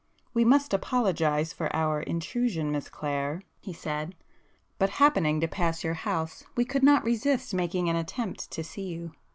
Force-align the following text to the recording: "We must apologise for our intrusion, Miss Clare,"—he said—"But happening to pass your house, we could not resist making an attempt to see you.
"We 0.33 0.43
must 0.43 0.73
apologise 0.73 1.53
for 1.53 1.69
our 1.75 2.01
intrusion, 2.01 2.71
Miss 2.71 2.89
Clare,"—he 2.89 3.71
said—"But 3.73 4.89
happening 4.89 5.39
to 5.41 5.47
pass 5.47 5.83
your 5.83 5.93
house, 5.93 6.43
we 6.57 6.65
could 6.65 6.81
not 6.81 7.03
resist 7.03 7.53
making 7.53 7.87
an 7.87 7.95
attempt 7.95 8.49
to 8.49 8.63
see 8.63 8.87
you. 8.87 9.11